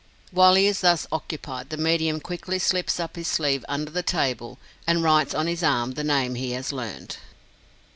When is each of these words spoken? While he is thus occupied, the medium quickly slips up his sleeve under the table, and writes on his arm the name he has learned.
While 0.31 0.55
he 0.55 0.65
is 0.65 0.81
thus 0.81 1.05
occupied, 1.11 1.69
the 1.69 1.77
medium 1.77 2.19
quickly 2.21 2.57
slips 2.57 2.99
up 2.99 3.15
his 3.15 3.27
sleeve 3.27 3.63
under 3.69 3.91
the 3.91 4.01
table, 4.01 4.57
and 4.87 5.03
writes 5.03 5.35
on 5.35 5.45
his 5.45 5.61
arm 5.61 5.91
the 5.91 6.03
name 6.03 6.33
he 6.33 6.53
has 6.53 6.73
learned. 6.73 7.17